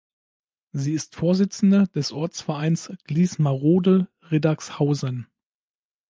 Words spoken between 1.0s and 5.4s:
Vorsitzende des Ortsvereins Gliesmarode-Riddagshausen.